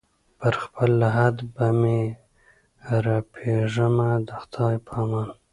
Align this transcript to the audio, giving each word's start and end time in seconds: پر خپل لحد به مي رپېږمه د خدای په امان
پر 0.39 0.53
خپل 0.63 0.89
لحد 1.01 1.35
به 1.53 1.65
مي 1.79 1.99
رپېږمه 3.05 4.09
د 4.27 4.29
خدای 4.41 4.75
په 4.85 4.93
امان 5.03 5.29